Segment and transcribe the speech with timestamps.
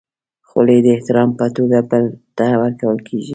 [0.47, 2.03] خولۍ د احترام په توګه بل
[2.37, 3.29] ته ورکول کېږي.